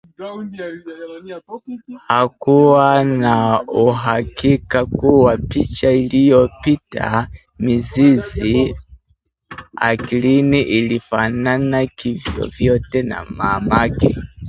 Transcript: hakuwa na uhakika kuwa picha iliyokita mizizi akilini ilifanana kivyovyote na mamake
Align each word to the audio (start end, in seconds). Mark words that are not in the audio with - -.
hakuwa 2.07 3.03
na 3.03 3.61
uhakika 3.63 4.85
kuwa 4.85 5.37
picha 5.37 5.91
iliyokita 5.91 7.27
mizizi 7.59 8.75
akilini 9.77 10.61
ilifanana 10.61 11.85
kivyovyote 11.87 13.01
na 13.03 13.25
mamake 13.29 14.17